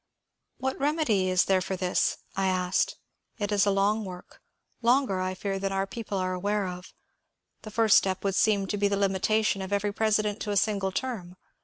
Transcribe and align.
What 0.57 0.79
remedy 0.79 1.29
is 1.29 1.45
there 1.45 1.61
for 1.61 1.75
this?" 1.75 2.17
I 2.35 2.47
asked." 2.47 2.95
It 3.37 3.51
is 3.51 3.67
a 3.67 3.69
long 3.69 4.03
work— 4.03 4.41
longer 4.81 5.19
I 5.21 5.35
fear 5.35 5.59
than 5.59 5.71
our 5.71 5.85
people 5.85 6.17
are 6.17 6.33
aware 6.33 6.65
of. 6.65 6.91
The 7.61 7.69
first 7.69 7.99
step 7.99 8.23
would 8.23 8.33
seem 8.33 8.65
to 8.65 8.77
be 8.77 8.87
the 8.87 8.97
limitation 8.97 9.61
of 9.61 9.71
every 9.71 9.93
president 9.93 10.39
to 10.41 10.49
a 10.49 10.57
single 10.57 10.91
term. 10.91 11.35